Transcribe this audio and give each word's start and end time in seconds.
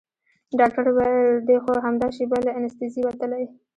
ډاکتر 0.59 0.83
وويل 0.89 1.29
دى 1.47 1.57
خو 1.63 1.71
همدا 1.85 2.07
شېبه 2.17 2.37
له 2.45 2.51
انستيزي 2.59 3.01
وتلى. 3.05 3.43